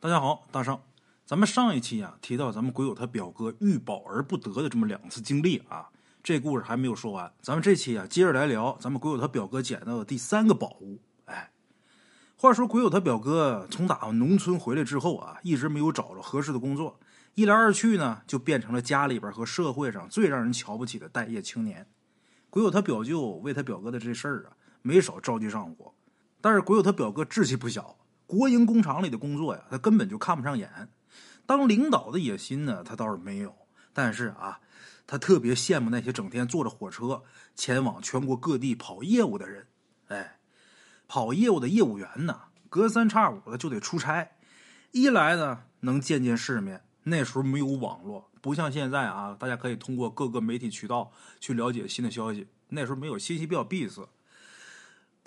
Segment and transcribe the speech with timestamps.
[0.00, 0.80] 大家好，大圣，
[1.26, 5.88] 咱们上一期啊提到咱们鬼友他表哥欲保而不得的这么两次经历啊，
[6.22, 7.32] 这故事还没有说完。
[7.42, 11.00] 咱们这期啊接着来聊咱们鬼友他表哥捡到的第三个宝物。
[11.24, 11.50] 哎，
[12.36, 17.00] 话说鬼友他表哥从打农村回来之后啊，一直没有找着合适的工作，
[17.34, 21.84] 一来二去呢，就变成了家里边和社会上最让人瞧不起的待业青年。
[22.50, 25.92] 鬼友他表舅为他表哥的这事儿啊，没少着急上火。
[26.40, 27.96] 但是鬼友他表哥志气不小，
[28.28, 30.90] 国营工厂里的工作呀，他根本就看不上眼。
[31.46, 33.56] 当领导的野心呢，他倒是没有。
[33.94, 34.60] 但是啊，
[35.06, 37.24] 他特别羡慕那些整天坐着火车
[37.56, 39.66] 前往全国各地跑业务的人。
[40.08, 40.38] 哎，
[41.08, 44.32] 跑业务的业务员呢，隔三差五的就得出差，
[44.92, 46.84] 一来呢能见见世面。
[47.04, 52.48] 那时候没有网络，不像现在啊，大家可以通过各个媒体渠道去了解新的消息。
[52.68, 54.06] 那时候没有，信息比较闭塞。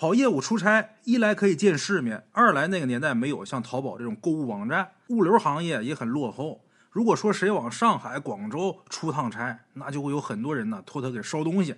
[0.02, 6.66] 跑业务出差，一来可以见世面，二来那个年代没有像淘宝这种购物网站，物流行业也很落后。
[6.90, 11.76] 如果说谁往上海、广州出趟差，那就会有很多人呢托他给捎东西，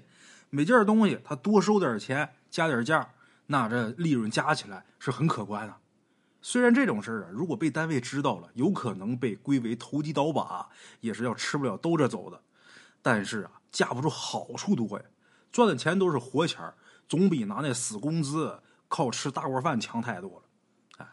[0.49, 3.09] 每件东西他多收点钱，加点价，
[3.47, 5.75] 那这利润加起来是很可观的。
[6.41, 10.69] 虽然这种事儿啊，如果被单位知道了，有可能被归为投机倒把，
[11.01, 12.39] 也是要吃不了兜着走的。
[13.01, 15.03] 但是啊，架不住好处多呀，
[15.51, 16.75] 赚的钱都是活钱儿。
[17.07, 20.43] 总比拿那死工资靠吃大锅饭强太多了。
[20.97, 21.07] 哎，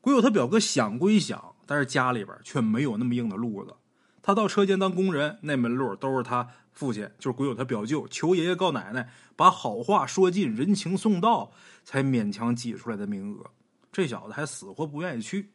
[0.00, 3.74] 鬼友他表哥想归想，但是家里边却没有那么硬的路子。
[4.22, 11.52] 他到车间当工人，那门路都是他父亲，就是鬼友他表舅，求爷爷告奶奶，把好话说尽，人情送到，
[11.84, 13.50] 才勉强挤出来的名额。
[13.92, 15.52] 这小子还死活不愿意去。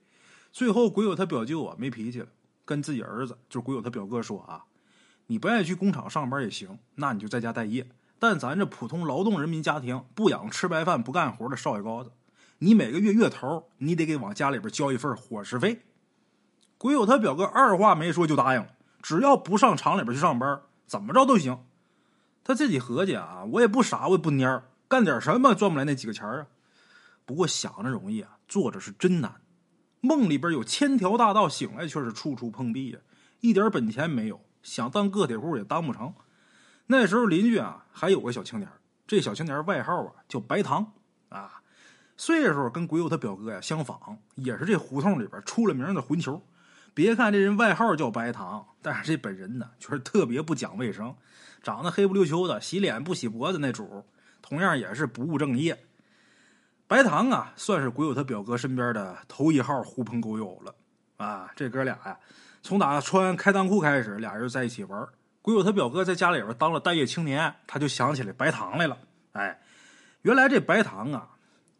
[0.54, 2.28] 最后，鬼友他表舅啊没脾气了，
[2.64, 4.64] 跟自己儿子，就是鬼友他表哥说啊
[5.28, 7.86] ：“你不愿意去工厂上班也行，那你就在家待业。”
[8.22, 12.12] 但咱这普通劳动人民家庭不养吃白饭不干活的少爷高子，
[12.60, 15.82] 你每个月月头你得给往家里边交一份伙食费。
[16.78, 18.68] 鬼友他表哥二话没说就答应了，
[19.02, 21.66] 只要不上厂里边去上班，怎么着都行。
[22.44, 26.46] 他自己合计啊，我也不傻，我也不蔫干点什么赚不来那几个钱啊。
[27.26, 29.42] 不过想着容易啊，做着是真难。
[30.00, 33.00] 梦里边有千条大道，醒来却是处处碰壁呀，
[33.40, 36.14] 一点本钱没有，想当个体户也当不成。
[36.92, 38.70] 那时候邻居啊还有个小青年，
[39.08, 40.92] 这小青年外号啊叫白糖
[41.30, 41.62] 啊，
[42.18, 46.46] 岁数跟鬼友他表哥呀相仿，也是这胡同里边出了名的混球。
[46.94, 51.16] 别看这人外号叫白糖，但是这本人呢却是特别不讲卫生，
[51.64, 54.04] 长得黑不溜秋的，洗脸不洗脖子那主，
[54.42, 55.86] 同样也是不务正业。
[56.88, 60.76] 白糖啊算是鬼友他表哥身边的头一号狐朋狗友了
[61.16, 62.20] 啊，这哥俩呀
[62.62, 65.08] 从打穿开裆裤开始，俩人在一起玩。
[65.42, 68.96] 鬼友他表哥在家里边当了待业青年，他就想起来白糖来了。
[69.32, 69.60] 哎，
[70.22, 71.30] 原来这白糖啊，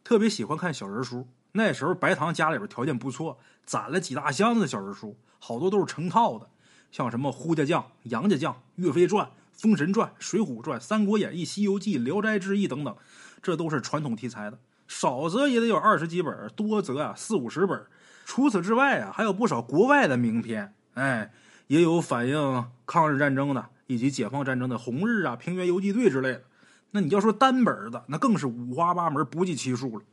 [0.02, 1.28] 特别喜欢看小人书。
[1.52, 6.48] 那时候白糖家里边条件不错，攒了几大箱子的小人书，好多都是成套的，
[6.90, 12.96] 像什么呼家将、杨家将、岳飞传、封神传、水浒传、三国演义、西游记、聊斋志异等等，
[13.40, 14.58] 这都是传统题材的，
[14.88, 17.80] 少则也得有二十几本，多则啊四五十本。
[18.24, 20.74] 除此之外啊，还有不少国外的名篇。
[20.94, 21.30] 哎。
[21.72, 26.42] 也有反映抗日战争的以及解放战争的《红日》啊，《平原游击队》之类的。
[26.90, 30.04] 那你要说单本的，那更是五花八门，不计其数了。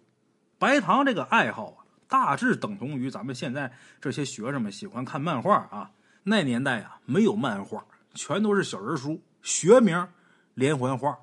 [0.58, 5.92] 白糖这个爱好啊，大致等同于咱们现在这些学生们喜欢看漫画啊。
[6.24, 7.84] 那年代啊，没有漫画，
[8.14, 10.08] 全都是小人书，学名
[10.53, 11.18] 连环画。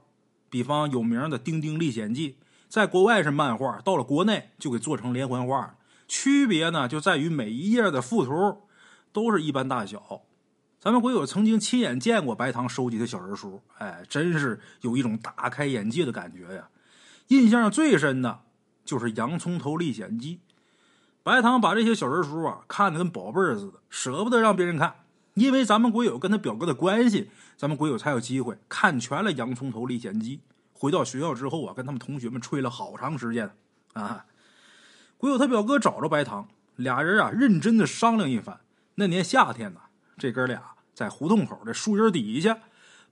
[0.51, 2.33] 比方有名的《丁丁历险记》，
[2.69, 5.79] 在国外是漫画，到了国内就给做成连环画。
[6.07, 8.65] 区别呢，就在于每一页的附图。
[9.13, 10.26] 都是一般大小，
[10.87, 16.69] 咱们鬼友曾经亲眼见过白糖收集的小人书，哎，真是有一种大开眼界的感觉呀！
[17.27, 18.43] 印象最深的
[18.85, 20.37] 就是《洋葱头历险记》，
[21.25, 24.95] 白糖把这些小人书啊看得跟宝贝似的，舍不得让别人看，
[25.35, 30.37] 因为咱们鬼友跟他表哥的关系，咱们鬼友才有机会看全了《洋葱头历险记》。
[30.73, 33.51] 回到学校之后啊，跟他们同学们吹了好长时间
[33.95, 34.25] 啊。
[35.19, 36.47] 鬼友他表哥找着白糖，
[36.77, 38.60] 俩人啊认真的商量一番。
[38.95, 39.81] 那年夏天呢，
[40.16, 42.59] 这哥俩在胡同口的树荫底下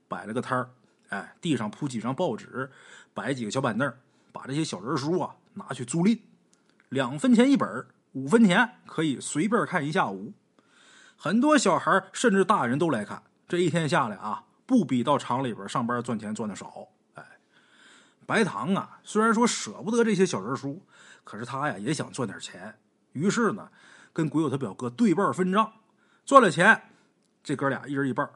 [0.07, 0.69] 摆了个摊儿，
[1.09, 2.71] 哎，地上铺几张报纸，
[3.13, 3.93] 摆几个小板凳，
[4.31, 6.19] 把这些小人书啊拿去租赁，
[6.89, 10.33] 两分钱一本，五分钱可以随便看一下午。
[11.15, 16.87] 很多小孩甚至大人都来看，这一天下来啊，不比到厂里边上班赚钱赚的少。
[17.13, 17.23] 哎，
[18.25, 20.81] 白糖啊，虽然说舍不得这些小人书，
[21.23, 22.79] 可是他呀也想赚点钱，
[23.13, 23.69] 于是呢。
[24.13, 25.73] 跟鬼友他表哥对半分账，
[26.25, 26.83] 赚了钱，
[27.45, 28.27] 这哥俩一人一半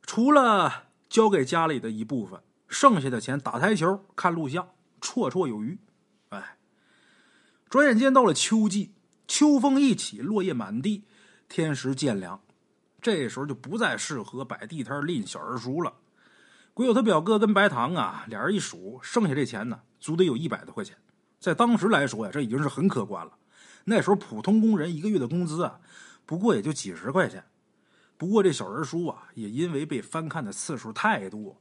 [0.00, 4.66] 除了交给家里的一部分，剩下的钱打台球、看录像，
[4.98, 5.78] 绰绰有余。
[6.30, 6.56] 哎，
[7.68, 8.94] 转眼间到了秋季，
[9.26, 11.04] 秋风一起，落叶满地，
[11.50, 12.40] 天时渐凉。
[13.02, 15.92] 这时候就不再适合摆地摊拎小人书了。
[16.72, 20.96] 鬼友他表哥跟白糖啊，俩人一数，剩下这钱呢，足得有一百多块钱。
[21.38, 23.32] 在当时来说呀，这已经是很可观了。
[23.84, 25.78] 那时候普通工人一个月的工资啊，
[26.24, 27.44] 不过也就几十块钱。
[28.18, 31.56] 不过这小人书啊，也因为被翻看的次数太多，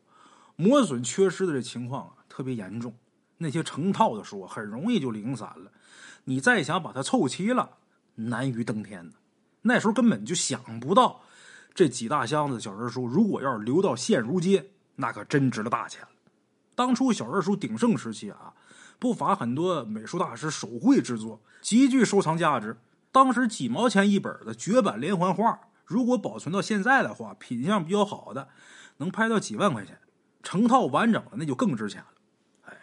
[0.58, 2.94] 磨损缺失的这情况啊，特别严重。
[3.38, 5.72] 那些成套的书很容易就零散了，
[6.26, 7.70] 你再想把它凑齐了，
[8.16, 9.14] 难于登天呢。
[9.62, 11.22] 那时候根本就想不到，
[11.74, 14.66] 这几大箱子小人书，如果要是流到现如今，
[14.96, 16.10] 那可真值了大钱了。
[16.76, 18.54] 当初小人书鼎盛时期啊。
[19.00, 22.76] 不乏很多美术大师手绘之作，极具收藏价值。
[23.12, 28.50] 当时几毛钱一本的绝版连环画，如果保存到现在的话，品相比较好的，
[28.98, 29.98] 能拍到几万块钱。
[30.44, 32.08] 成套完整的那就更值钱了。
[32.64, 32.78] 哎，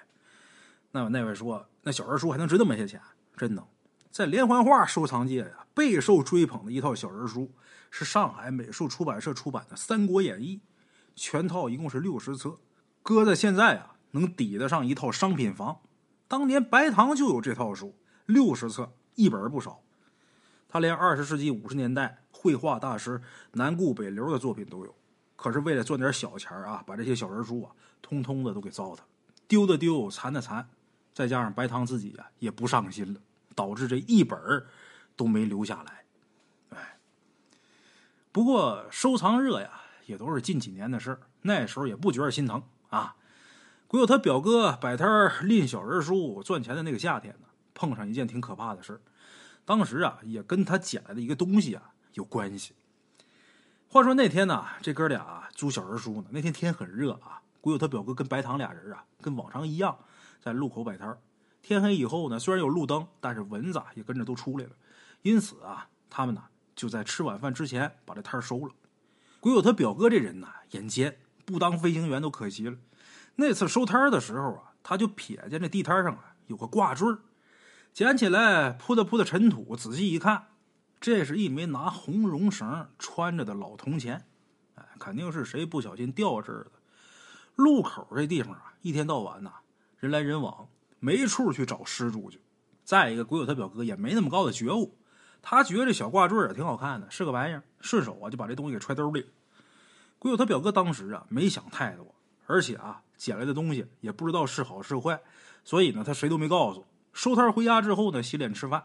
[0.91, 3.01] 那那位说，那小人书还能值那么些钱？
[3.37, 3.65] 真能！
[4.11, 7.53] 在连环画收藏界呀，备受追捧的一套小人书，
[7.91, 10.57] 是上海美术出版社出版的《三国演义》，
[11.15, 12.59] 全套一共是六十册，
[13.03, 15.81] 搁在现在啊，能抵得上一套商品房。
[16.27, 17.95] 当年白糖就有这套书，
[18.27, 19.83] 六十册，一本不少。
[20.75, 23.23] 他连二十世纪五十年代绘画大师
[23.53, 24.93] 南顾北流的作品都有。
[25.37, 27.71] 可是为了赚点小钱啊，把这些小人书啊，
[28.03, 28.99] 通通的都给糟蹋，
[29.47, 30.69] 丢的丢，残的残。
[31.13, 33.21] 再加上白糖自己啊，也不上心了，
[33.55, 34.37] 导致这一本
[35.15, 36.05] 都没留下来。
[36.71, 36.99] 哎，
[38.33, 43.15] 不过收藏热呀，也都是近几年的事那时候也不觉得心疼啊。
[43.89, 45.09] 只有他表哥摆摊
[45.47, 49.01] 拎小人书赚钱的那个夏天呢，碰上一件挺可怕的事
[49.65, 52.75] 当时啊，也跟他捡来的一个东西啊有关系。
[53.89, 56.25] 话说那天呢，这哥俩租小人书呢。
[56.31, 59.97] 那天天很热啊，鬼友他表哥跟白糖俩人啊，跟往常一样
[60.41, 61.17] 在路口摆摊
[61.63, 64.73] 天黑以后呢，虽然有路灯，但是蚊子也跟着都出来了。
[65.23, 66.43] 因此啊，他们呢
[66.75, 68.73] 就在吃晚饭之前把这摊收了。
[69.41, 72.77] 鬼友他表哥这人呢，眼尖，不当飞行员都可惜了。
[73.37, 77.09] 那次收摊的时候啊，他就瞥见这地摊上啊有个挂坠
[77.95, 80.49] 捡起来扑的扑的尘土，仔细一看，
[81.01, 84.27] 这是一枚拿红绒绳穿着的老铜钱，
[84.75, 86.73] 哎，肯定是谁不小心掉这儿的。
[87.55, 89.53] 路口这地方啊，一天到晚呐，
[90.01, 90.67] 人来人往，
[90.99, 92.41] 没处去找失主去。
[92.83, 94.99] 再一个，鬼友他表哥也没那么高的觉悟，
[95.41, 99.25] 他觉得这小挂坠也挺好看的，是个玩意儿，顺手啊就把这东西给揣兜里。
[100.19, 102.13] 鬼友他表哥当时啊没想太多，
[102.47, 103.03] 而且啊。
[103.17, 105.21] 捡来的东西也不知道是好是坏，
[105.63, 106.85] 所以呢，他谁都没告诉。
[107.15, 108.85] 收摊回家之后呢，洗脸吃饭。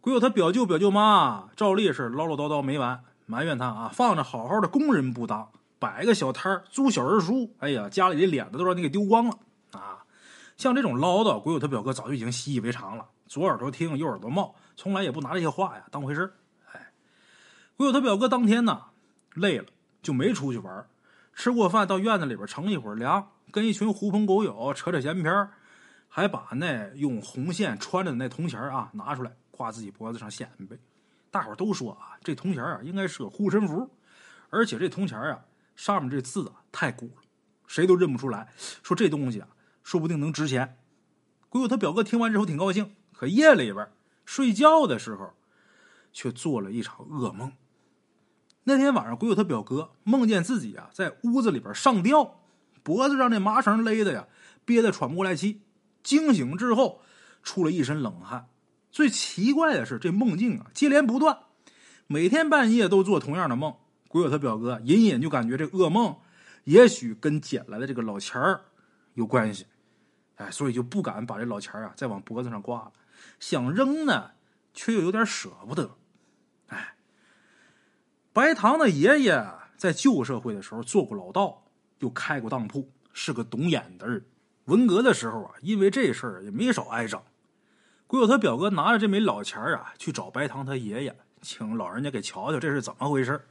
[0.00, 5.48] 鬼友他表舅表舅妈照例是唠唠叨叨没完，埋怨他啊，放着好好的工人不当，
[5.78, 9.38] 摆个小摊租小人书，哎呀，家里的脸子都让你给丢光了
[9.70, 10.04] 啊！
[10.56, 16.34] 像这种唠叨，鬼友他表哥早就已经习以为常了，左耳朵听右耳朵冒，从来也不拿这些话呀当回事
[16.72, 16.92] 哎，
[17.76, 18.82] 鬼友他表哥当天呢
[19.34, 19.66] 累了，
[20.02, 20.86] 就没出去玩。
[21.32, 25.48] 吃过饭，到院子里边乘一会儿凉，跟一群狐朋狗友扯扯闲篇
[26.14, 30.76] 还把那用红线穿着的那铜钱啊拿出来挂自己脖子上显摆。
[31.30, 33.88] 大伙都说啊，这铜钱啊应该是个护身符，
[34.50, 37.22] 而且这铜钱啊上面这字啊太古了，
[37.66, 38.52] 谁都认不出来。
[38.82, 39.48] 说这东西啊
[39.82, 40.76] 说不定能值钱。
[41.48, 43.90] 鬼友他表哥听完之后挺高兴，可夜里边
[44.26, 45.32] 睡觉的时候
[46.12, 47.54] 却做了一场噩梦。
[48.64, 52.42] 那天晚上，鬼友他表哥梦见自己啊在屋子里边上吊，
[52.82, 54.28] 脖子上那麻绳勒的呀，
[54.66, 55.62] 憋得喘不过来气。
[56.02, 57.00] 惊醒之后，
[57.42, 58.48] 出了一身冷汗。
[58.90, 61.38] 最奇怪的是，这梦境啊接连不断，
[62.06, 63.76] 每天半夜都做同样的梦。
[64.08, 66.16] 鬼友他表哥隐隐就感觉这噩梦
[66.64, 68.60] 也许跟捡来的这个老钱儿
[69.14, 69.64] 有关系，
[70.36, 72.92] 哎，所以就不敢把这老钱儿啊再往脖子上挂了。
[73.40, 74.32] 想扔呢，
[74.74, 75.96] 却又有点舍不得。
[76.66, 76.94] 哎
[78.34, 81.64] 白糖的爷爷在旧社会的时候做过老道，
[82.00, 84.24] 又开过当铺，是个懂眼的人。
[84.66, 87.20] 文革的时候啊，因为这事儿也没少挨整。
[88.06, 93.46] 鬼友他表哥拿着这枚老钱啊，去找白糖他爷爷，请老人家给瞧瞧这是怎么回事。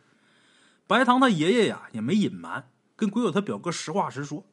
[0.88, 4.46] 白糖他爷爷呀也没隐瞒，跟鬼友他表哥实话实说。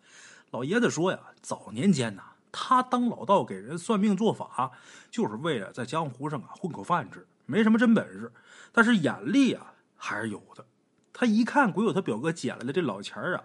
[0.51, 4.73] 老爷子说呀，早年间呐，他当老道给人算命做法，
[5.11, 8.33] 就是为了在江湖上啊混口饭吃，没什么真本事，
[8.73, 9.75] 但是眼力啊。
[10.01, 10.65] 还是有的。
[11.13, 13.43] 他一看鬼友他表哥捡来的这老钱啊，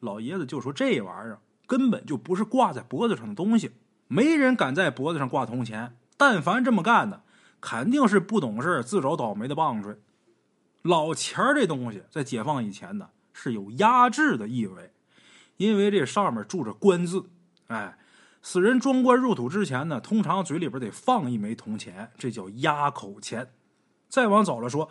[0.00, 1.38] 老爷子就说：“这玩意儿
[1.72, 3.70] 根本就不是挂在脖子上的东西，
[4.06, 5.96] 没人敢在脖子上挂铜钱。
[6.18, 7.22] 但凡这么干的，
[7.62, 9.96] 肯定是不懂事、自找倒霉的棒槌。
[10.82, 14.92] 老钱这东西在解放以前呢，是有压制的意味，
[15.56, 17.24] 因为这上面住着官字。
[17.68, 17.96] 哎，
[18.42, 23.50] 死人装棺入土之前呢，通常嘴里边得放一枚铜钱，这叫压口钱。
[24.10, 24.90] 再往早了说，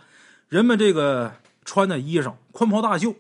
[0.50, 1.34] 人们这个
[1.64, 3.14] 穿的衣裳宽袍大袖，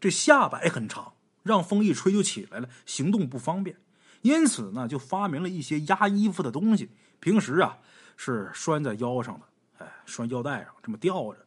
[0.00, 1.12] 这下摆很长，
[1.44, 3.76] 让风一吹就起来了，行动不方便。
[4.22, 6.90] 因此呢，就发明了一些压衣服的东西。
[7.20, 7.78] 平时啊，
[8.16, 11.38] 是拴在腰上的，哎，拴腰带上这么吊着。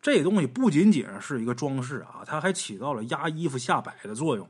[0.00, 4.48] 这东西不仅仅是一个装饰啊，它还起到了压衣服下摆的作用。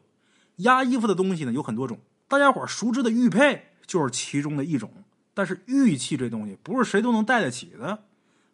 [0.56, 1.99] 压衣服的东西呢有很多种。
[2.28, 8.04] 大家伙熟知的玉佩就是其中的一种，但是玉器这东西不是谁都能戴得起的。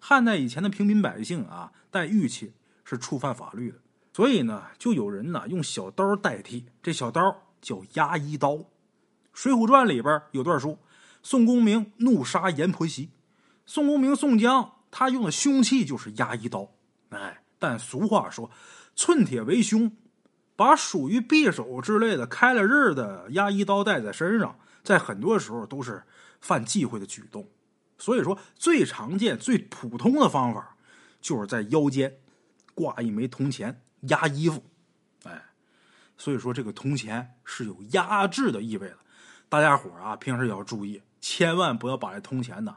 [0.01, 2.53] 汉代以前的平民百姓啊，戴玉器
[2.85, 3.79] 是触犯法律的，
[4.19, 6.67] 所以呢，就有人呢用小刀代替。
[6.83, 7.21] 这小刀
[7.61, 8.55] 叫压衣刀。
[9.33, 10.77] 《水浒传》里边有段书，
[11.23, 13.11] 宋公明怒杀阎婆惜，
[13.65, 16.73] 宋公明宋江他用的凶器就是压衣刀。
[17.11, 18.51] 哎，但俗话说，
[18.97, 19.93] 寸铁为凶。
[20.57, 26.03] 把属于匕首之类的开了刃的压衣刀带在身上，在很多时候都是
[26.41, 27.47] 犯忌讳的举动。
[27.97, 30.75] 所以说，最常见、最普通的方法，
[31.21, 32.17] 就是在腰间
[32.75, 34.63] 挂一枚铜钱压衣服。
[35.25, 35.43] 哎，
[36.17, 38.97] 所以说这个铜钱是有压制的意味的。
[39.49, 42.77] 大家伙啊，平时也要注意，千万不要把这铜钱呢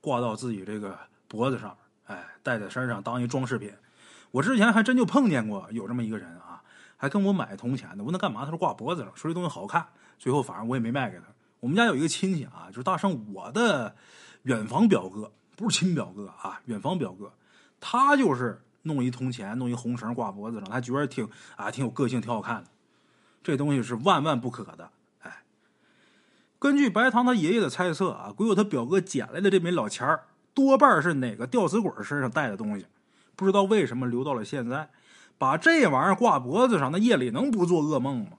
[0.00, 0.98] 挂到自己这个
[1.28, 1.76] 脖子上，
[2.06, 3.72] 哎，戴在身上当一装饰品。
[4.30, 6.62] 我之前还真就碰见过有这么一个人啊。
[6.96, 8.44] 还跟我买铜钱呢，问他干嘛？
[8.44, 9.88] 他说挂脖子上，说这东西好看。
[10.20, 11.24] 最后反正我也没卖给他。
[11.58, 13.96] 我们家有一个亲戚啊，就是大圣我的
[14.44, 17.32] 远房表哥，不是亲表哥啊，远房表哥，
[17.80, 22.70] 他就是弄一铜钱，弄一红绳挂脖子上，他觉得挺啊挺有个性，挺好看的。
[23.42, 24.90] 这东西是万万不可的。
[25.20, 25.42] 哎，
[26.58, 30.24] 根据白糖他爷爷的猜测啊，鬼友他表哥捡来的这枚老钱儿，
[30.54, 32.86] 多半是哪个吊死鬼身上带的东西，
[33.34, 34.90] 不知道为什么留到了现在。
[35.38, 38.38] 把这玩意儿挂脖子上，那夜里能不做噩梦吗？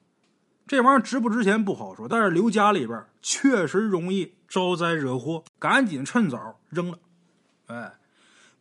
[0.66, 6.98] 这玩意儿值不值钱不好说，但是留家里边确实容易招灾惹祸，赶紧趁早扔了。
[7.66, 7.92] 哎，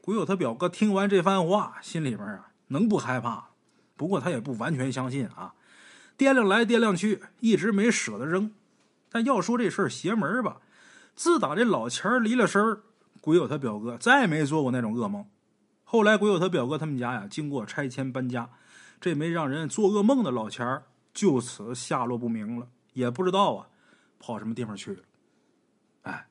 [0.03, 3.51] 鬼友他表哥听完这番话，心里边啊能不害怕？
[3.97, 5.55] 不过他也不完全相信啊，
[6.19, 8.53] 掂量来掂量去，一直没舍得扔。
[9.09, 10.61] 但要说这事儿邪门吧，
[11.15, 12.81] 自打这老钱离了身
[13.21, 15.25] 鬼友他表哥再也没做过那种噩梦。
[15.85, 18.51] 后来，鬼友他表哥他们家呀，经过拆迁搬家，
[19.01, 20.83] 这没让人做噩梦的老钱
[21.15, 23.69] 就此下落不明了，也不知道啊，
[24.19, 25.03] 跑什么地方去了。
[26.03, 26.27] 哎，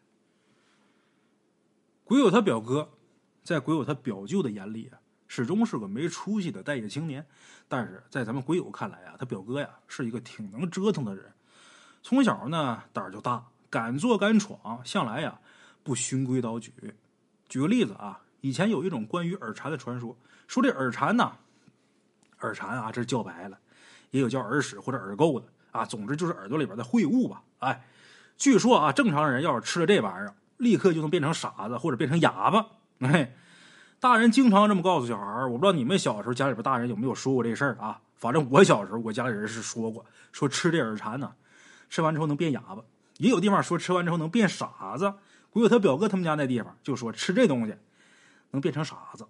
[2.04, 2.90] 鬼友他表哥，
[3.44, 7.26] 在鬼友他表舅的眼里啊，始终是个没出息的待业青年。
[7.68, 11.26] 但是在咱们鬼友看来啊，他表哥呀是一个挺能折腾的人。
[12.04, 15.40] 从小呢胆儿就大，敢做敢闯，向来呀
[15.84, 16.74] 不循规蹈矩。
[17.48, 18.22] 举个例子啊。
[18.44, 20.18] 以前有一种关于耳蝉的传说，
[20.48, 21.32] 说这耳蝉呢，
[22.40, 23.60] 耳蝉啊，这是叫白了，
[24.10, 27.44] 也有叫耳屎或者耳垢的啊，总之就是耳朵里边的秽物吧。
[27.60, 27.86] 哎，
[28.38, 32.66] 据说啊，正常人要是吃了这玩意儿，立刻就能变成傻子或者变成哑巴。
[33.06, 33.34] 哎，
[34.00, 38.00] 大人经常这么告诉小孩我不知道你们小时候家里边大人有没有说过这事儿啊？
[38.16, 41.34] 反正我小时候我家里人是说过，说吃这耳蝉呢，
[41.90, 42.78] 吃完之后能变哑巴，
[43.18, 45.14] 也有地方说吃完之后能变傻子。
[45.50, 47.76] 鬼友他表哥他们家那地方就说吃这东西。
[48.54, 49.26] 能变成傻子，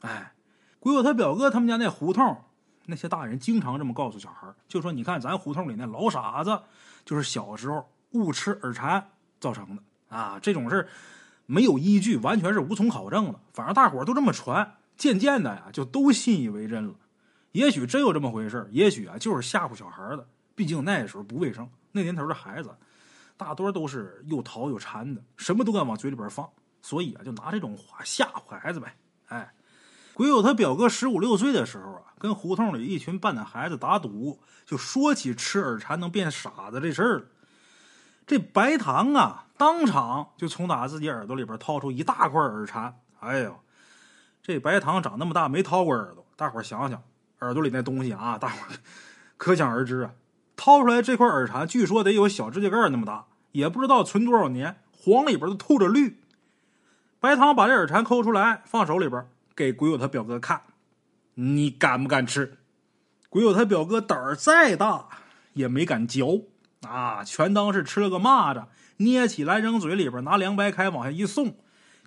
[0.00, 0.32] 哎，
[0.80, 2.42] 鬼友他表哥他们家那胡同，
[2.86, 6.60] 那些大人经常这么告诉小孩就说：“你看咱胡同里那老傻子，
[7.04, 10.88] 就是小时候误吃耳蝉造成的啊。”这种事
[11.50, 13.40] 没有依据，完全是无从考证的。
[13.54, 16.94] 反正大伙都这么传，渐渐的呀，就都信以为真了。
[17.52, 20.28] 也许真有这么回事也许啊，就是吓唬小孩的。
[20.54, 22.76] 毕竟那时候不卫生，那年头的孩子
[23.38, 26.46] 大多都是又淘又馋的，什么都敢往嘴里边放。
[26.82, 28.94] 所以啊，就拿这种话吓唬孩子呗。
[29.28, 29.54] 哎，
[30.12, 37.28] 鬼友他表哥十五六岁的时候啊，跟胡同里一群半大孩子打赌，就说起吃耳蝉能变傻子这事儿。
[38.28, 43.00] 这白糖啊，当场就从打自己耳朵里边掏出一大块耳蝉。
[43.20, 43.58] 哎呦，
[44.42, 47.02] 这白糖长那么大没掏过耳朵，大伙想想，
[47.40, 48.58] 耳朵里那东西啊，大伙
[49.38, 50.10] 可想而知啊。
[50.56, 56.20] 掏出来这块耳蝉，据说得有小指甲盖那么大，也不知道存多少年，黄里边都透着绿。
[57.20, 60.60] 白糖把这耳蝉抠出来，放手里边，给鬼友他表哥看。
[61.34, 62.58] 你敢不敢吃？
[63.30, 65.08] 鬼友他表哥胆儿再大，
[65.54, 66.42] 也没敢嚼
[66.82, 68.66] 啊，全当是吃了个蚂蚱，
[68.98, 71.56] 捏起来扔嘴里边，拿凉白开往下一送，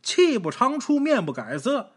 [0.01, 1.91] 气不长出，面不改色。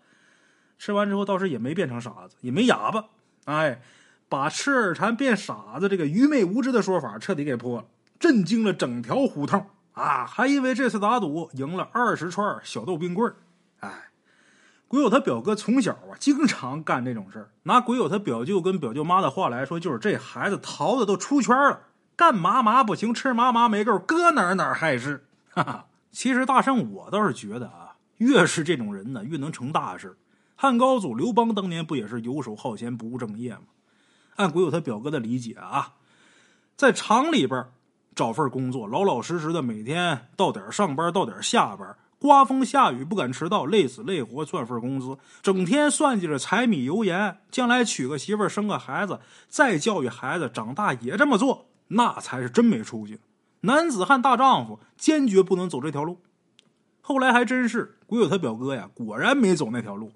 [0.76, 3.04] 吃完之后倒是也没变成傻子，也没哑巴。
[3.44, 3.80] 哎，
[4.28, 7.86] 把吃耳蝉变傻子这个愚昧无知的说法彻底给破了，
[8.18, 9.66] 震惊了整条胡同。
[9.92, 13.32] 啊，还因为这次打赌赢了二十串小豆冰棍，
[13.78, 14.08] 哎，
[14.88, 17.50] 鬼友他表哥从小啊经常干这种事儿。
[17.62, 21.80] 拿鬼友他表舅跟表舅妈的话来说，就是这孩子淘的都出圈了。
[22.16, 25.26] 干嘛嘛不行，吃嘛嘛没够，搁哪儿哪儿还是。
[25.50, 30.16] 哈哈，其实大圣我倒是觉得啊，越是这种人呢，越能成大事。
[30.56, 33.62] 汉高祖刘邦当年不也是游手好闲、不务正业吗？
[34.36, 35.94] 按鬼友他表哥的理解啊，
[36.76, 37.66] 在厂里边
[38.14, 41.96] 找份工作，老老实实的每天到点上班，到点下班。
[42.18, 53.20] 刮风下雨不敢迟到，累死累活赚份工资，整天算计着柴米油盐，将来娶个媳妇生个孩子，再教育孩子长大也这么做，那才是真没出息。
[53.60, 56.20] 男子汉大丈夫，坚决不能走这条路。
[57.00, 60.12] 后来还真是，鬼友他表哥呀，果然没走那条路。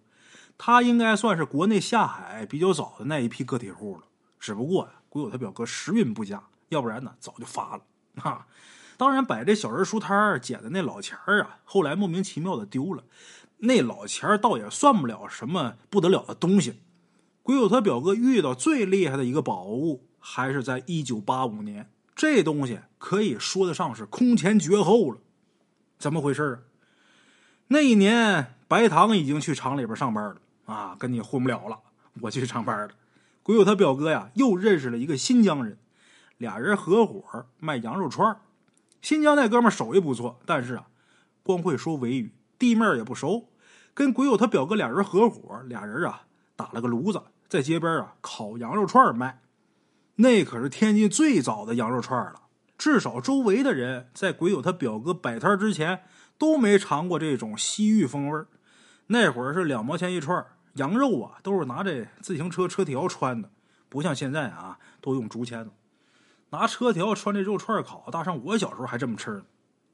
[0.57, 4.03] 他应该算是国内下海比较早的那一批个体户了。
[4.41, 7.83] 只不过呀，鬼友他表哥时运不佳，要不然呢，早就发了。
[8.17, 8.47] 哈。
[8.97, 13.05] 当然，摆这小人书摊捡的那老钱儿啊，后来莫名其妙的丢了。
[13.59, 16.81] 那老钱儿倒也算不了什么不得了的东西。
[17.45, 21.91] 鬼友他表哥遇到最厉害的一个宝物，还是在一九八五年。
[22.15, 25.17] 这东西可以说得上是空前绝后了。
[25.99, 26.59] 怎么回事啊？
[27.69, 31.79] 那一年，白糖已经去厂里边上班了啊，跟你混不了了，
[32.21, 32.91] 我去上班了。
[33.43, 35.79] 鬼友他表哥呀，又认识了一个新疆人，
[36.37, 38.39] 俩人合伙卖羊肉串。
[39.01, 40.89] 新疆那哥们手艺不错，但是啊，
[41.43, 43.49] 光会说维语，地面也不熟。
[43.95, 49.41] 跟鬼友他表哥俩人合伙，俩人啊打了个炉子，在街边啊烤羊肉串卖。
[50.21, 52.43] 那可是天津最早的羊肉串了，
[52.77, 56.03] 至少周围的人在鬼友他表哥摆摊之前
[56.37, 58.45] 都没尝过这种西域风味
[59.07, 60.45] 那会儿是两毛钱一串，
[60.75, 63.49] 羊肉啊都是拿这自行车车条穿的，
[63.89, 65.71] 不像现在啊都用竹签子。
[66.51, 69.43] 拿车条穿这肉串烤，大上我小时候还这么吃呢。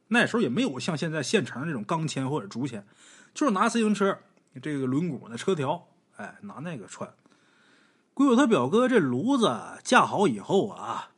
[0.08, 2.86] 那时候也没有像现在现成那种钢签或者竹签，
[3.34, 4.18] 就是拿自行车
[4.62, 7.12] 这个轮毂的车条，哎，拿那个穿。
[8.14, 9.52] 鬼友他表哥这炉子
[9.82, 11.10] 架好以后啊，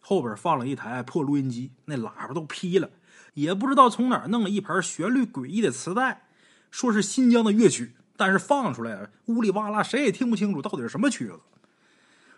[0.00, 2.90] 后边放了一台破录音机，那喇叭都劈了，
[3.34, 6.26] 也不知道从哪弄了一盘旋律诡异的磁带，
[6.70, 11.40] 说是新疆的乐曲，但是放出来呜里哇啦，谁也听不清楚到底是什么曲子。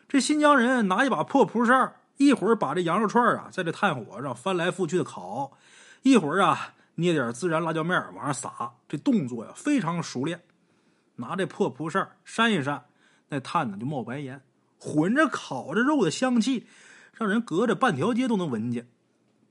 [0.07, 1.95] 这新疆人拿一把破蒲扇。
[2.19, 5.57] 一会儿把这羊肉串啊，在这炭火上翻来覆去的烤，
[6.03, 10.43] 一会儿啊捏点孜然辣椒面往上撒，这动作呀非常熟练。
[11.17, 12.85] 拿这破蒲扇扇一扇，
[13.33, 14.43] 那炭呢就冒白烟，
[14.79, 16.67] 混着烤着肉的香气，
[17.15, 18.87] 让人隔着半条街都能闻见。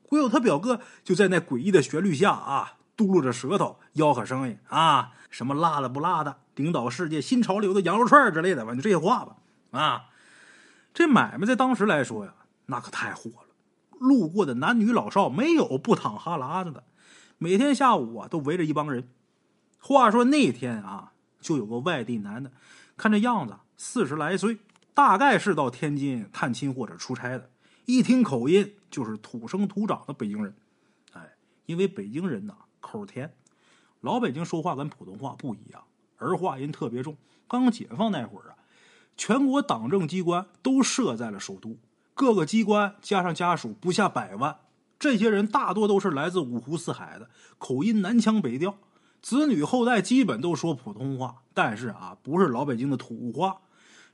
[0.03, 9.37] 鬼友他表哥就在那诡异的旋律下啊，嘟噜着舌头，吆喝声音啊，什么辣的不辣的，领导世界新潮流的羊肉串之类的，反正这些话吧。
[9.71, 10.09] 啊，
[10.93, 12.35] 这买卖在当时来说呀。
[12.67, 13.47] 那可太火了，
[13.97, 16.83] 路过的男女老少没有不淌哈喇子的。
[17.39, 19.09] 每天下午啊，都围着一帮人。
[19.79, 22.51] 话说那天啊，就有个外地男的，
[22.95, 24.59] 看这样子四十来岁，
[24.93, 27.49] 大概是到天津探亲或者出差的。
[27.85, 30.55] 一听口音，就是土生土长的北京人。
[31.13, 31.31] 哎，
[31.65, 33.33] 因为北京人呐口甜，
[33.99, 35.83] 老北京说话跟普通话不一样，
[36.17, 37.17] 儿化音特别重。
[37.47, 38.55] 刚解放那会儿啊，
[39.17, 41.79] 全国党政机关都设在了首都。
[42.13, 44.59] 各个机关加上家属不下百万，
[44.99, 48.77] 这些人大多都是来自五湖四海的，口音南腔北调，
[49.23, 53.59] 子女后代基本都说普通话，但是啊，不是老北京的土话。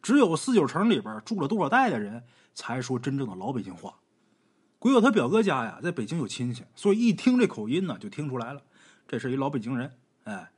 [0.01, 3.95] 只有四九城里边住了多少代的人才说真正的老北京话。
[4.79, 8.61] 鬼友他表哥家呀，在北京有亲戚，所以一听这口音呢，就听出来了，
[9.07, 9.91] 这是一老北京人。
[10.23, 10.51] 哎，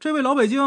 [0.00, 0.60] 这位老北京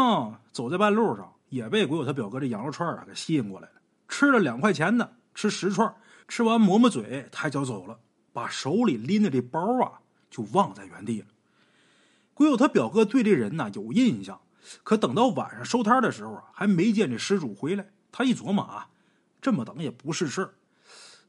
[0.52, 3.74] 走在半路上，也被鬼友他表哥这羊肉串啊给吸引过来了，
[4.08, 5.94] 吃了两块钱的，吃十串。
[6.26, 8.00] 吃完抹抹嘴，抬脚走了，
[8.34, 11.26] 把手里拎的这包啊就忘在原地了。
[12.34, 14.40] 鬼友他表哥对这人呢有印象，
[14.82, 17.86] 可等到晚上收摊的时候啊，还没见这失主回来。
[18.10, 18.88] 他一琢磨啊，
[19.40, 20.54] 这么等也不是事儿，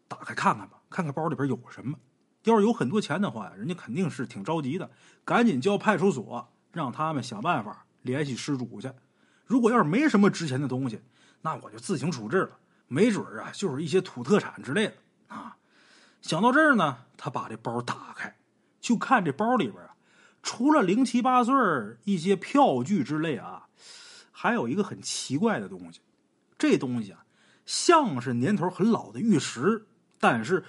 [0.07, 1.97] 打开看看吧，看看包里边有什么。
[2.43, 4.89] 要是有很多钱的话呀，人家肯定是挺着急的，
[5.25, 8.91] 赶紧叫派出所，让他们想办法联系失主去。
[9.45, 11.01] 如果要是没什么值钱的东西，
[11.41, 12.57] 那我就自行处置了。
[12.87, 14.93] 没准啊，就是一些土特产之类的
[15.27, 15.57] 啊。
[16.21, 18.35] 想到这儿呢，他把这包打开，
[18.79, 19.95] 就看这包里边啊，
[20.41, 21.53] 除了零七八碎
[22.05, 23.67] 一些票据之类啊，
[24.31, 25.99] 还有一个很奇怪的东西。
[26.59, 27.25] 这东西啊，
[27.65, 29.87] 像是年头很老的玉石，
[30.19, 30.63] 但是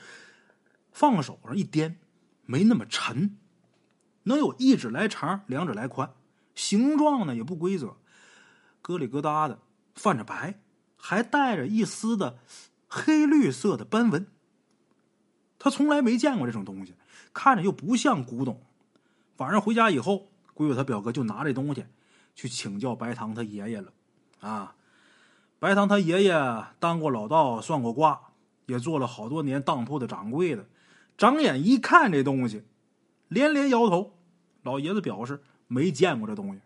[0.90, 1.96] 放手上一掂，
[2.46, 3.36] 没那么沉，
[4.22, 6.14] 能有一指来长，两指来宽，
[6.54, 7.98] 形状呢也不规则，
[8.82, 9.60] 疙里疙瘩的，
[9.94, 10.60] 泛着白。
[11.02, 12.40] 还带着一丝的
[12.86, 14.26] 黑绿色的斑纹。
[15.58, 16.94] 他从来没见过这种东西，
[17.32, 18.62] 看着又不像古董。
[19.38, 21.86] 晚上回家以后，鬼友他表哥就拿这东西
[22.34, 23.94] 去请教白糖他爷爷了。
[24.40, 24.76] 啊，
[25.60, 28.18] 白糖他爷爷当过老道，算过卦，
[28.64, 30.66] 也做了好多年当铺的掌柜的，
[31.18, 32.62] 长眼一看这东西，
[33.28, 34.16] 连连摇头。
[34.62, 36.60] 老爷子表示没见过这东西，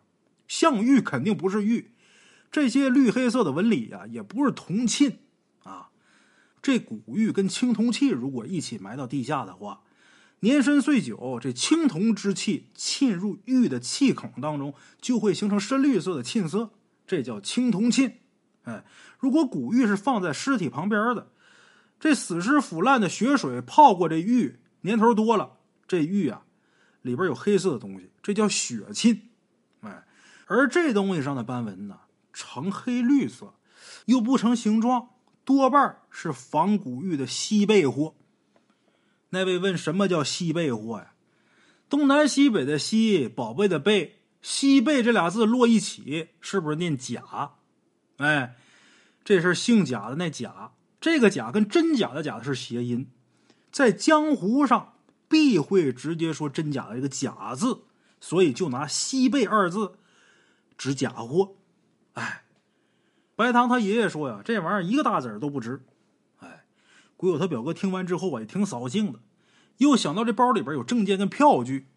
[0.46, 1.90] 像玉肯定不是玉，
[2.52, 5.18] 这些绿黑色的纹理呀，也不是铜沁
[5.64, 5.90] 啊。
[6.62, 9.82] 这古玉跟青铜器如果一起埋到地下的话，
[10.38, 16.70] 年深岁久，这青铜之气沁入玉的气孔当中，就会形成深绿色的沁色，
[17.08, 18.18] 这叫青铜沁。
[18.64, 18.84] 哎，
[19.18, 21.30] 如果古玉是放在尸体旁边的，
[21.98, 26.42] 这死尸腐烂的血水泡过这玉，年头多了，这玉啊。
[27.02, 29.20] 里边有黑色的东西，这叫血沁，
[29.82, 30.06] 哎，
[30.46, 31.98] 而这东西上的斑纹呢，
[32.32, 33.52] 呈黑绿色，
[34.06, 35.10] 又不成形状，
[35.44, 38.14] 多半是仿古玉的西贝货。
[39.28, 41.12] 那位问什么叫西贝货呀？
[41.90, 47.56] 东南西北的西，宝贝的贝，西贝这俩字摞一起，是不是念甲？
[48.18, 48.56] 哎，
[49.24, 53.10] 这是姓贾的那贾，这个贾跟真假的假是谐音，
[53.70, 54.92] 在江湖上。
[55.26, 57.80] 必会直接说真假的这个“假”字，
[58.20, 59.94] 所以就拿“西贝”二字
[60.78, 61.56] 指假货。
[62.12, 62.44] 哎，
[63.34, 65.82] 白糖他爷爷说呀，这玩意儿一个大子都不值。
[66.38, 66.64] 哎，
[67.16, 69.18] 鬼友他表哥听完之后啊，也挺扫兴的，
[69.78, 71.88] 又想到这包里边有证件跟票据，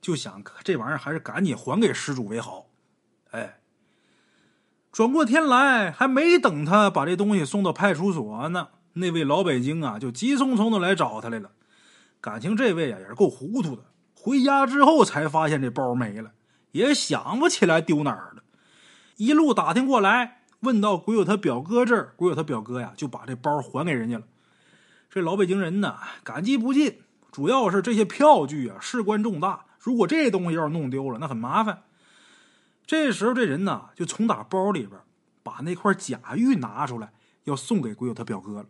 [0.00, 2.68] 就想这玩意儿还是赶紧还给失主为好。
[3.30, 3.58] 哎，
[4.94, 11.50] 转过天来，还没等他把这东西送到派出所呢，那位老北京啊，就急匆匆的来找他来了。
[12.20, 13.82] 感情这位啊也是够糊涂的，
[14.14, 16.30] 回家之后才发现这包没了，
[16.70, 18.44] 也想不起来丢哪儿了。
[19.16, 24.22] 一路打听过来，问到鬼友他表哥这儿，鬼友他表哥呀就把这包还给人家了。
[25.10, 27.00] 这老北京人呢感激不尽，
[27.32, 31.82] 主要是这些票据啊事关重大，如果这东西要是弄丢了，那很麻烦。
[32.86, 35.00] 这时候这人呢就从打包里边
[35.42, 37.12] 把那块假玉拿出来，
[37.44, 38.68] 要送给鬼友他表哥了。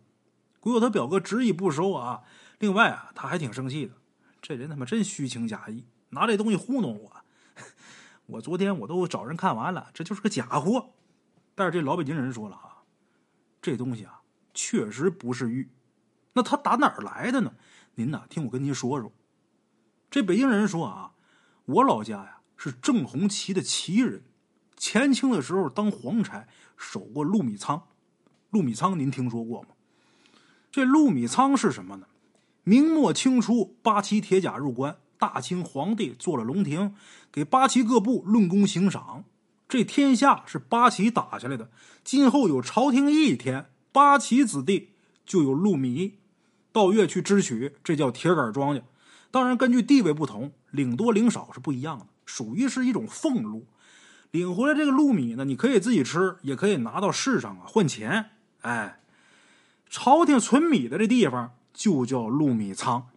[0.59, 2.23] 鬼友他表哥执意不收啊。
[2.59, 3.93] 另外啊，他还挺生气的，
[4.41, 7.11] 这人他妈真虚情假意，拿这东西糊弄我。
[8.27, 10.91] 我昨天我都找人看完了，这就是个假货。
[11.53, 12.83] 但是这老北京人说了啊，
[13.61, 14.21] 这东西啊
[14.53, 15.69] 确实不是玉，
[16.33, 17.53] 那他打哪儿来的呢？
[17.95, 19.11] 您呐，听我跟您说说。
[20.09, 21.13] 这北京人说啊，
[21.65, 24.23] 我老家呀是正红旗的旗人，
[24.77, 27.83] 前清的时候当皇差，守过陆米仓。
[28.49, 29.69] 陆米仓您听说过吗？
[30.71, 32.07] 这陆米仓是什么呢？
[32.63, 36.95] 明末清初，八旗铁甲入关，大清皇帝做了龙庭，
[37.31, 39.23] 给八旗各部论功行赏。
[39.67, 41.69] 这天下是八旗打下来的，
[42.03, 44.89] 今后有朝廷一天，八旗子弟
[45.25, 46.19] 就有禄米，
[46.71, 48.83] 到月去支取，这叫铁杆庄稼。
[49.31, 53.67] 当然，根据地位不同，领多领少是不一样的，属于是一种俸禄。
[54.31, 58.31] 领回来这个禄米呢，你可以自己吃，也可以拿到市上啊换钱。
[58.61, 58.99] 哎，
[59.89, 61.53] 朝廷存米的这地方。
[61.77, 63.09] 就叫禄米仓，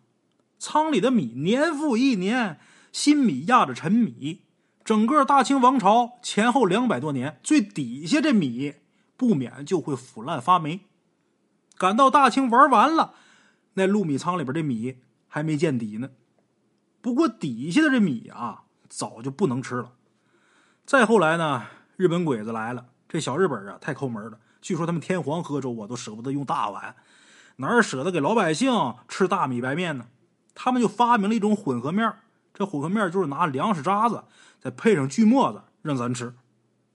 [0.59, 2.59] 仓里的米年复一年，
[2.91, 4.41] 新米压着陈米。
[4.85, 8.75] 整个大清王朝前后两百多年，最底下这米
[9.17, 10.81] 不免就会腐烂发霉。
[11.77, 13.15] 赶到大清玩完了，
[13.75, 14.97] 那禄米仓里边的米
[15.29, 16.11] 还没见底呢。
[17.01, 19.93] 不过底下的这米啊，早就不能吃了。
[20.85, 26.97] 再后来呢，日本鬼子来了，这小日本啊太抠门了，据说他们天皇喝粥啊都舍不得用大碗。
[27.57, 30.07] 哪舍得给老百姓吃大米白面呢？
[30.55, 32.13] 他们就发明了一种混合面
[32.55, 34.25] 这混合面就是拿粮食渣子
[34.61, 36.35] 再配上锯末子让咱吃。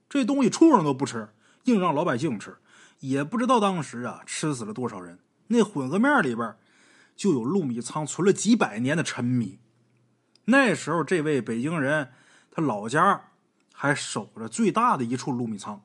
[0.08, 1.30] 这东西畜生都不吃，
[1.64, 2.56] 硬让老百姓吃，
[3.00, 5.18] 也不知道当时啊吃死了多少人。
[5.46, 6.56] 那混合面里边
[7.16, 9.58] 就有陆米仓存了几百年的陈米。
[10.46, 12.10] 那时候，这位北京人
[12.50, 13.30] 他老家
[13.72, 15.82] 还守着最大的一处陆米仓，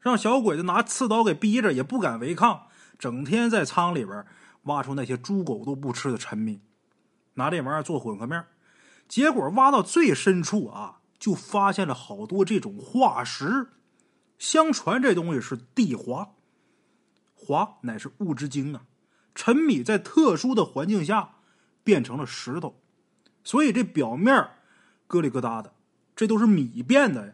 [0.00, 2.68] 让小鬼子拿刺刀给逼着，也不敢违抗。
[2.98, 4.26] 整天在仓里边
[4.64, 6.60] 挖出那些猪狗都不吃的陈米，
[7.34, 8.44] 拿这玩意儿做混合面，
[9.08, 13.68] 结果挖到最深处啊，就发现了好多这种化石。
[14.38, 16.30] 相传这东西是地华，
[17.34, 18.84] 华乃是物之精啊。
[19.34, 21.36] 陈米在特殊的环境下
[21.84, 22.82] 变成了石头，
[23.44, 24.48] 所以这表面
[25.08, 25.72] 疙里疙瘩的，
[26.14, 27.32] 这都是米变的呀。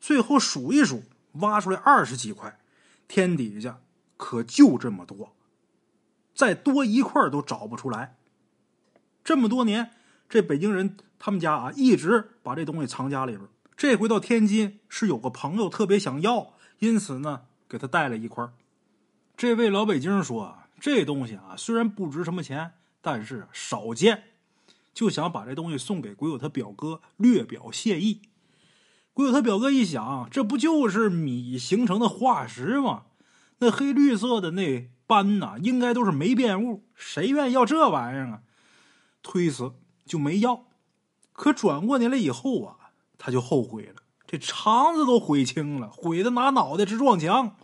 [0.00, 2.58] 最后数一数，挖出来二十几块，
[3.06, 3.80] 天底下。
[4.22, 5.34] 可就这么多，
[6.34, 8.18] 再多一块都找不出来。
[9.24, 9.92] 这么多年，
[10.28, 13.48] 这北京人他们家啊，一直把这东西藏家里边。
[13.78, 18.46] 这回到天津，是有个朋友特别想要，因此呢，给他带了一块。
[19.38, 24.24] 这位老北京说：“这东西啊，虽然不值什么钱，但是少见，
[24.92, 28.22] 就想把这东西送给鬼友他表哥，略表谢意。”
[29.12, 33.04] 鬼友他表哥一想，这不就是米形成的化石吗？
[33.58, 38.40] 那黑绿色的那斑呐，应该都是霉变物，谁愿意要这玩意儿啊？
[39.22, 39.72] 推辞
[40.06, 40.64] 就没要。
[41.32, 42.76] 可转过年来以后啊，
[43.18, 47.56] 他就后悔了，这肠子都悔青了，悔得拿脑袋直撞墙。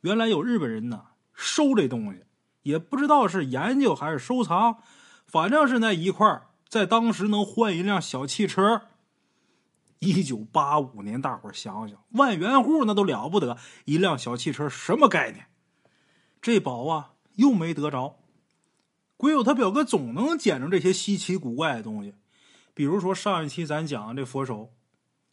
[0.00, 2.24] 原来有日本人呢收这东西，
[2.62, 4.78] 也不知道是研究还是收藏，
[5.26, 8.82] 反正是那一块在当时能换一辆小汽车。
[10.00, 13.56] 一九八五年，大伙想想，万元户那都了不得，
[13.86, 15.46] 一辆小汽车什么概念？
[16.42, 18.18] 这宝啊，又没得着。
[19.16, 22.14] 鬼友他表哥总能捡着这些稀奇古怪的东西，
[22.74, 24.74] 比如说上一期咱讲的这佛手，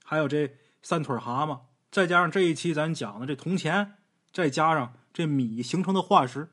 [0.06, 1.60] 还有这三腿蛤蟆，
[1.92, 3.96] 再加上这一期咱讲的这铜钱，
[4.32, 6.50] 再加上这米形成的化石，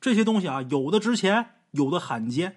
[0.00, 2.56] 这些东西啊，有的值钱，有的罕见。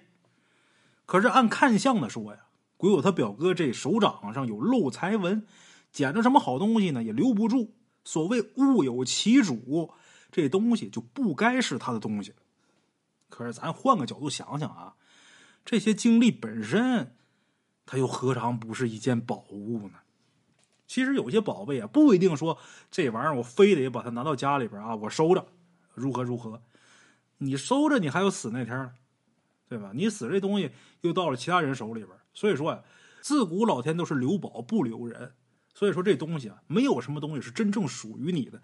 [1.06, 2.46] 可是按看相的说呀。
[2.76, 5.46] 鬼友他表哥这手掌上有漏财纹，
[5.92, 7.02] 捡着什么好东西呢？
[7.02, 7.74] 也留不住。
[8.04, 9.92] 所谓物有其主，
[10.32, 12.32] 这东西就不该是他的东西。
[13.28, 14.94] 可是咱换个角度想想啊，
[15.62, 17.14] 这些经历本身，
[17.84, 19.98] 它又何尝不是一件宝物呢？
[20.86, 22.56] 其实有些宝贝啊，不一定说
[22.90, 25.46] 这玩意儿我非得把它拿到家里边啊，我收着，
[25.92, 26.62] 如何如何？
[27.36, 28.92] 你收着，你还有死那天呢，
[29.70, 29.92] 对吧？
[29.94, 32.10] 你死这东西又到了其他人手里边。
[32.34, 32.82] 所以说呀，
[33.20, 35.32] 自古老天都是留宝不留人。
[35.72, 38.60] 所以说这东西啊，没有什么东西是真正属于你的。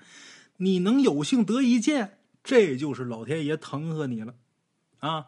[0.57, 4.35] 你能有幸得一见，这就是老天爷疼和你了
[4.99, 5.27] 啊！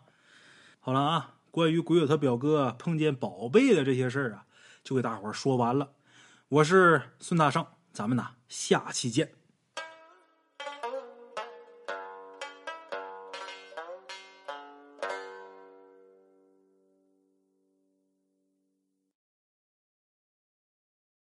[0.81, 4.47] 好了啊，关于鬼友他表哥碰见宝贝的这些事儿啊，
[4.83, 5.93] 就给大伙儿说完了。
[6.49, 9.38] 我是孙大圣，咱们呢下期见。